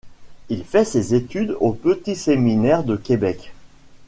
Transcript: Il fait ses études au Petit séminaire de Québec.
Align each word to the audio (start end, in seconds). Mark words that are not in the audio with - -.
Il 0.49 0.63
fait 0.63 0.83
ses 0.83 1.13
études 1.13 1.55
au 1.59 1.73
Petit 1.73 2.15
séminaire 2.15 2.83
de 2.83 2.95
Québec. 2.95 3.51